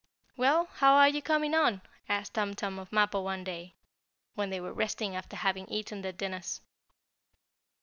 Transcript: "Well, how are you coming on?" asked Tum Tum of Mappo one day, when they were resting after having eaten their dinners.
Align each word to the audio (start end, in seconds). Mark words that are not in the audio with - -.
"Well, 0.35 0.65
how 0.65 0.93
are 0.95 1.07
you 1.09 1.21
coming 1.21 1.53
on?" 1.53 1.83
asked 2.09 2.33
Tum 2.33 2.55
Tum 2.55 2.79
of 2.79 2.91
Mappo 2.91 3.21
one 3.21 3.43
day, 3.43 3.75
when 4.33 4.49
they 4.49 4.59
were 4.59 4.73
resting 4.73 5.15
after 5.15 5.35
having 5.35 5.67
eaten 5.69 6.01
their 6.01 6.11
dinners. 6.11 6.59